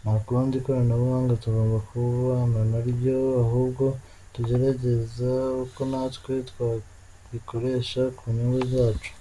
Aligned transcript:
Nta 0.00 0.14
kundi 0.26 0.52
ikoranabuhanga 0.56 1.40
tugomba 1.42 1.76
kubana 1.88 2.58
naryo, 2.72 3.18
ahubwo 3.44 3.84
tugerageza 4.34 5.32
uko 5.64 5.80
natwe 5.90 6.32
twarikoresha 6.50 8.02
ku 8.18 8.24
nyungu 8.36 8.62
zacu. 8.72 9.10